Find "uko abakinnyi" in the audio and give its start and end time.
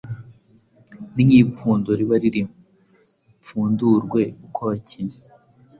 4.45-5.17